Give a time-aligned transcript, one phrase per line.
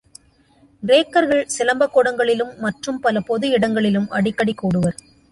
[0.83, 4.97] கிரேக்கர்கள் சிலம்பக் கூடங்களிலும், மற்றும் பல பொது இடங்களிலும் அடிக்கடி கூடுவர்.